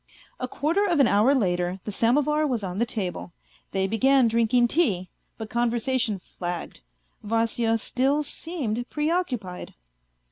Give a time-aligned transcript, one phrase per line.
[0.39, 3.33] A quarter of an hour later the samovar was on the table.
[3.71, 6.81] They began drinking tea, but conversation flagged.
[7.21, 9.75] Vasya still seemed preoccupied.